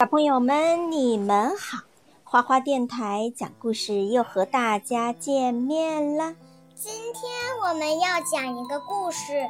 [0.00, 1.82] 小朋友们，你们好！
[2.24, 6.34] 花花电台讲故事又和大家见面了。
[6.74, 7.30] 今天
[7.62, 9.46] 我们要讲一个故事，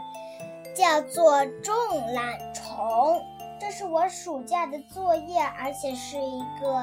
[0.76, 1.72] 叫做《种
[2.12, 2.74] 懒虫》。
[3.60, 6.78] 这是我暑假的作业，而且是一个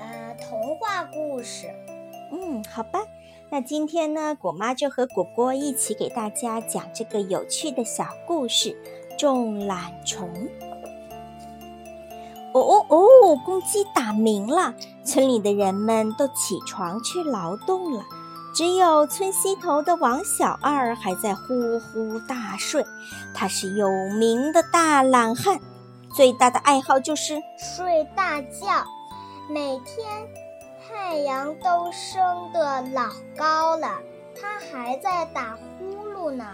[0.00, 1.72] 呃童话故事。
[2.32, 2.98] 嗯，好吧。
[3.48, 8.76] 那今天呢，果妈就和果果一起给大家讲这个有趣的小故事——
[9.16, 10.28] 种懒虫。
[12.60, 13.40] 哦哦哦！
[13.44, 18.04] 公鸡打鸣了，村里的人们都起床去劳动了，
[18.54, 22.84] 只有村西头的王小二还在呼呼大睡。
[23.34, 25.60] 他是有名的大懒汉，
[26.14, 28.84] 最大的爱好就是睡大觉。
[29.50, 30.06] 每天
[30.86, 33.88] 太阳都升得老高了，
[34.38, 36.44] 他还在打呼噜呢。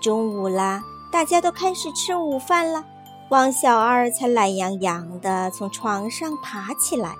[0.00, 2.84] 中午啦，大家都开始吃午饭了。
[3.30, 7.14] 王小二才懒洋洋地从床上爬起来，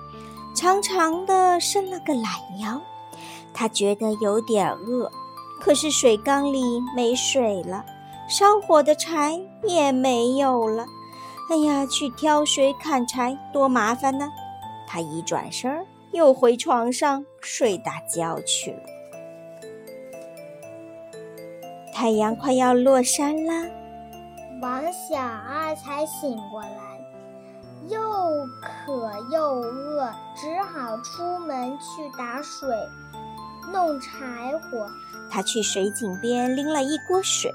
[0.55, 2.23] 长长的伸了个懒
[2.59, 2.81] 腰。
[3.53, 5.11] 他觉得有点饿，
[5.61, 6.63] 可是水缸里
[6.95, 7.85] 没水了，
[8.27, 10.87] 烧火的柴也没有了。
[11.51, 14.31] 哎呀，去挑水砍柴多麻烦呢！
[14.87, 18.79] 他一转身，又回床上睡大觉去了。
[21.93, 23.63] 太阳快要落山啦。
[24.61, 26.99] 王小二才醒过来，
[27.87, 27.97] 又
[28.61, 32.67] 渴又饿，只好出门去打水、
[33.71, 34.85] 弄柴火。
[35.31, 37.49] 他去水井边拎了一锅水，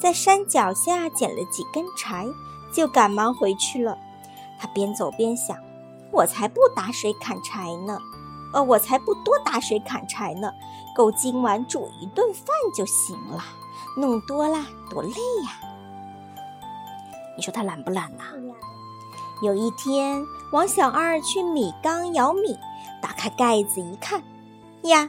[0.00, 2.26] 在山脚下捡了几根柴，
[2.72, 3.96] 就赶忙回去了。
[4.58, 5.56] 他边走边想
[6.10, 7.96] ：“我才不打水砍柴呢，
[8.52, 10.50] 呃，我才不多打水砍柴呢，
[10.96, 13.44] 够今晚煮一顿饭就行了。
[13.96, 15.10] 弄多了多累
[15.44, 15.60] 呀。”
[17.38, 18.24] 你说他懒不懒呐？
[19.44, 22.58] 有一天，王小二去米缸舀米，
[23.00, 24.20] 打开盖子一看，
[24.82, 25.08] 呀，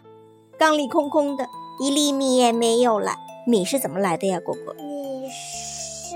[0.59, 1.48] 缸里空空的，
[1.80, 3.14] 一粒米也没有了。
[3.48, 4.76] 米是怎么来的呀，果果？
[4.76, 6.16] 米是，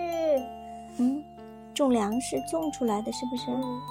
[0.99, 1.23] 嗯，
[1.73, 3.47] 种粮食种出来的是不是？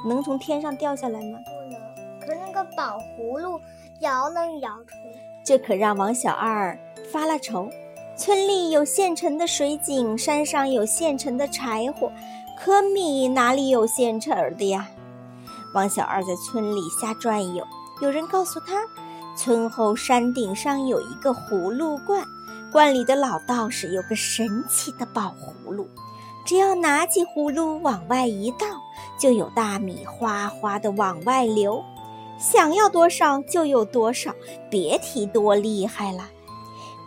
[0.08, 1.40] 能从天上掉下来吗？
[1.44, 1.80] 不能。
[2.20, 3.60] 可那个宝葫芦
[3.98, 5.20] 摇能摇出来。
[5.44, 6.78] 这可让王小二
[7.10, 7.68] 发了愁。
[8.24, 12.12] 村里有现成的水井，山上有现成的柴火，
[12.56, 14.88] 可米哪里有现成的呀？
[15.74, 17.66] 王小二在村里瞎转悠，
[18.00, 18.84] 有人告诉他，
[19.36, 22.24] 村后山顶上有一个葫芦罐，
[22.70, 25.88] 罐里的老道士有个神奇的宝葫芦，
[26.46, 28.66] 只要拿起葫芦往外一倒，
[29.18, 31.82] 就有大米哗哗的往外流，
[32.38, 34.32] 想要多少就有多少，
[34.70, 36.28] 别提多厉害了。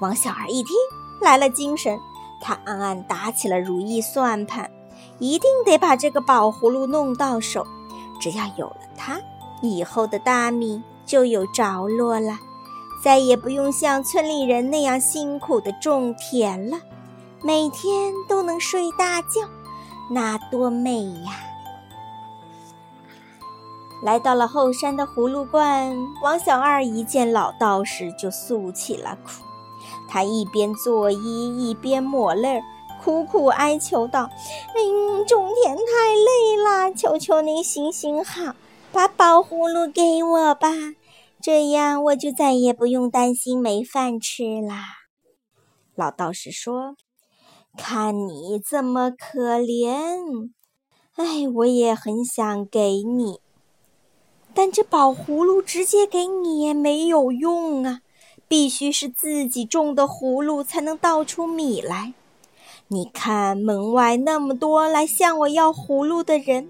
[0.02, 0.76] 王小二一听
[1.22, 2.00] 来了精神，
[2.42, 4.70] 他暗暗打起了如意算盘，
[5.20, 7.66] 一定得把这个宝葫芦弄到手。
[8.20, 9.20] 只要有了它，
[9.62, 12.40] 以后的大米就有着落了，
[13.04, 16.80] 再也不用像村里人那样辛苦的种田了，
[17.42, 19.42] 每天都能睡大觉，
[20.10, 21.32] 那多美呀！
[24.04, 29.44] 来到了后山的葫芦罐，王小二一见老道士就诉起了苦。
[30.08, 32.64] 他一边作揖，一边抹泪儿，
[33.04, 34.30] 苦苦哀求道
[34.74, 35.84] ：“哎，种田太
[36.16, 38.56] 累了，求求您行行好，
[38.92, 40.70] 把宝葫芦给我吧，
[41.42, 44.86] 这样我就再也不用担心没饭吃啦。”
[45.96, 46.96] 老道士说
[47.78, 50.50] ：“看你这么可怜，
[51.16, 53.40] 哎，我也很想给你，
[54.54, 58.02] 但这宝葫芦直接给你也没有用啊。”
[58.48, 62.14] 必须是自己种的葫芦才能倒出米来。
[62.88, 66.70] 你看门外那么多来向我要葫芦的人，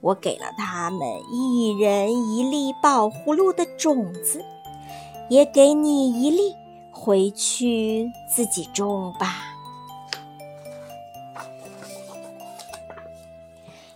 [0.00, 4.44] 我给了他们一人一粒宝葫芦的种子，
[5.28, 6.54] 也给你一粒，
[6.90, 9.36] 回去自己种吧。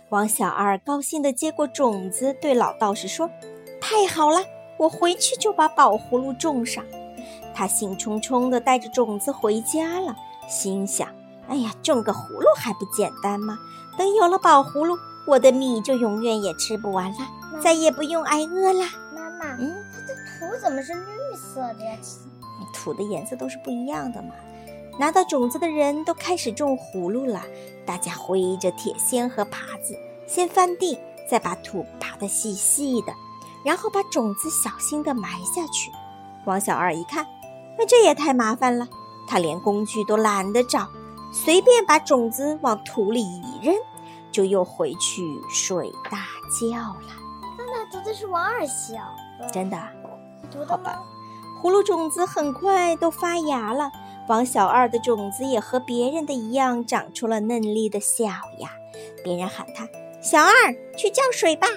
[0.07, 3.29] 王小二高兴地接过种子，对老道士说
[3.79, 4.43] ：“太好了，
[4.77, 6.83] 我回去就把宝葫芦种上。”
[7.59, 10.15] 他兴冲冲地带着种子回家了，
[10.47, 11.09] 心想
[11.49, 13.59] ：“哎呀，种个葫芦还不简单吗？
[13.97, 14.97] 等有了宝葫芦，
[15.27, 17.17] 我的米就永远也吃不完了，
[17.61, 21.97] 再也不用挨饿啦。”妈妈，嗯，它的土怎么是绿色的呀？
[22.73, 24.29] 土的颜色都是不一样的嘛。
[24.97, 27.43] 拿到种子的人都开始种葫芦了，
[27.85, 30.97] 大家挥着铁锨和耙子，先翻地，
[31.29, 33.11] 再把土耙得细细的，
[33.65, 35.91] 然后把种子小心地埋下去。
[36.45, 37.27] 王小二一看。
[37.79, 38.89] 那这也太麻烦了，
[39.25, 40.89] 他连工具都懒得找，
[41.31, 43.73] 随便把种子往土里一扔，
[44.33, 46.25] 就又回去睡大
[46.59, 47.13] 觉了。
[47.57, 48.95] 你刚才读的是王二小，
[49.51, 49.77] 真的？
[50.41, 50.99] 你读的好吧。
[51.61, 53.91] 葫芦种子很快都发芽了，
[54.27, 58.69] 王小二的种子也和别人的一样，长出了嫩绿的小芽。
[59.23, 59.87] 别人喊他
[60.21, 60.51] ：“小二，
[60.97, 61.67] 去浇水吧。”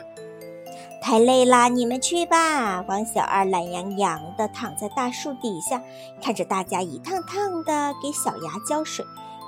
[1.02, 2.80] 太累啦，你们去吧。
[2.82, 5.82] 王小二懒洋洋地躺在大树底下，
[6.22, 9.04] 看着大家一趟趟的给小芽浇水，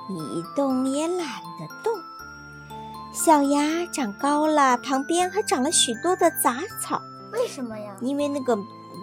[0.09, 1.93] 一动也懒得动。
[3.13, 7.01] 小芽长高了，旁边还长了许多的杂草。
[7.31, 7.95] 为什么呀？
[8.01, 8.57] 因为那个。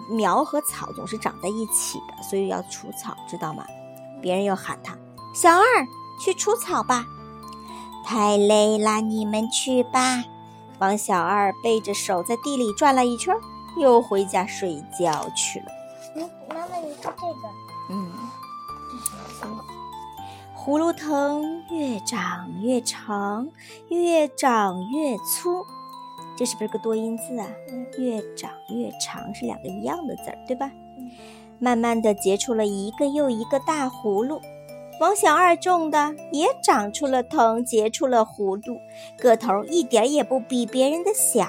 [0.09, 3.63] 苗和草总是长在一起的，所以要除草，知道吗？
[4.21, 4.97] 别人又喊他
[5.33, 5.63] ：“小二，
[6.19, 7.05] 去除草吧。”
[8.03, 10.23] 太累了，你们去吧。
[10.79, 13.35] 王小二背着手在地里转了一圈，
[13.77, 15.65] 又回家睡觉去了。
[16.15, 17.49] 嗯，妈妈，你看这个。
[17.89, 18.11] 嗯？
[20.55, 23.49] 葫芦藤越长越长，
[23.89, 25.65] 越长越粗。
[26.37, 27.45] 这是不是个多音字啊？
[27.97, 30.71] 越长越长是两个一样的字儿，对吧？
[31.59, 34.41] 慢慢的结出了一个又一个大葫芦。
[34.99, 38.79] 王小二种的也长出了藤，结出了葫芦，
[39.17, 41.47] 个头一点也不比别人的小。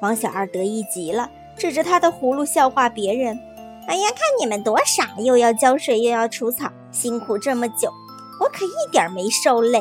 [0.00, 3.38] 王小二得意极了，指着他的葫芦笑话别人
[3.86, 7.90] ：“哎呀，看你们多傻，又要浇水又要除草，辛苦这么久，
[8.40, 9.80] 我可一点没受累，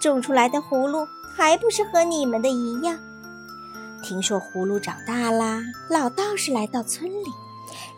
[0.00, 1.06] 种出来的葫芦
[1.36, 2.98] 还不是和你们的一样。”
[4.02, 5.60] 听说葫芦长大啦，
[5.90, 7.26] 老道士来到村里，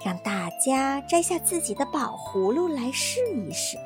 [0.04, 3.78] 让大家摘下自己的宝葫芦来试一试。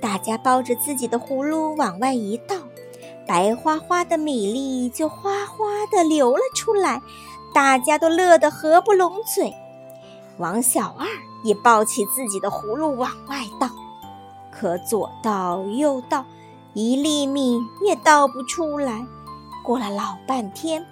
[0.00, 2.56] 大家抱着自己的葫芦往外一倒，
[3.26, 7.02] 白花花的米粒就哗哗地流了出来，
[7.54, 9.54] 大家都乐得合不拢嘴。
[10.38, 11.06] 王小二
[11.44, 13.68] 也抱起自己的葫芦往外倒，
[14.50, 16.24] 可左倒右倒，
[16.74, 19.06] 一粒米也倒不出来。
[19.64, 20.84] 过了老半天。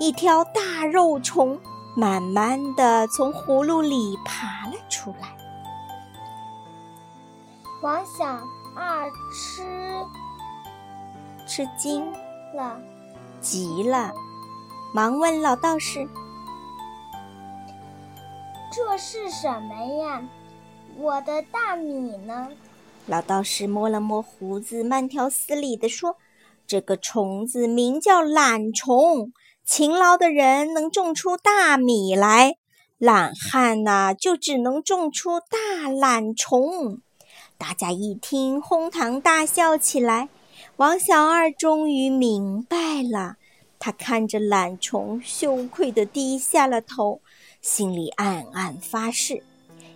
[0.00, 1.58] 一条大肉虫
[1.96, 5.36] 慢慢的从葫芦里爬了出来。
[7.80, 8.24] 王小
[8.74, 9.62] 二吃
[11.46, 12.10] 吃惊
[12.52, 12.80] 了，
[13.40, 14.12] 急了，
[14.92, 16.08] 忙问老道士
[18.74, 20.28] ：“这是什么呀？
[20.96, 22.48] 我的大米呢？”
[23.06, 26.16] 老道士摸了摸胡子，慢条斯理地说
[26.66, 29.32] ：“这个虫子名叫懒虫。”
[29.64, 32.56] 勤劳的人能种出大米来，
[32.98, 37.02] 懒汉呐就只能种出大懒虫。
[37.58, 40.28] 大家一听，哄堂大笑起来。
[40.76, 43.34] 王小二终于明白了，
[43.80, 47.20] 他看着懒虫，羞愧地低下了头，
[47.60, 49.42] 心里暗暗发誓：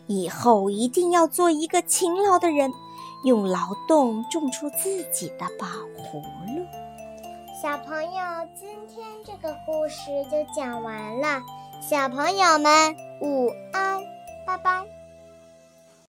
[0.09, 2.73] 以后一定要做一个勤劳的人，
[3.25, 5.67] 用劳动种出自己的宝
[5.97, 6.21] 葫
[6.57, 6.67] 芦。
[7.63, 8.21] 小朋友，
[8.59, 11.41] 今天这个故事就讲完了。
[11.81, 14.03] 小朋友们，午安，
[14.45, 15.02] 拜拜。